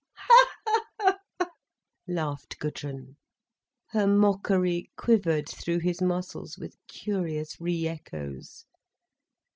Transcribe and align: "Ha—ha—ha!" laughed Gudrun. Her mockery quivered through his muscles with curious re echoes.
"Ha—ha—ha!" 0.15 1.49
laughed 2.07 2.57
Gudrun. 2.57 3.17
Her 3.91 4.07
mockery 4.07 4.89
quivered 4.97 5.47
through 5.47 5.77
his 5.81 6.01
muscles 6.01 6.57
with 6.57 6.75
curious 6.87 7.61
re 7.61 7.87
echoes. 7.87 8.65